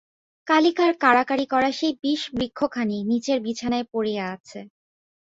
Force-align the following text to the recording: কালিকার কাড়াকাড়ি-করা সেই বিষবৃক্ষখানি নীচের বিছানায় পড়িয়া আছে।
কালিকার 0.47 0.91
কাড়াকাড়ি-করা 1.03 1.69
সেই 1.79 1.93
বিষবৃক্ষখানি 2.03 2.97
নীচের 3.09 3.39
বিছানায় 3.45 3.85
পড়িয়া 3.93 4.23
আছে। 4.35 4.59